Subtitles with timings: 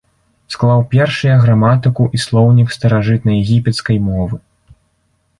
[0.53, 4.35] Склаў першыя граматыку і слоўнік старажытнаегіпецкай мовы.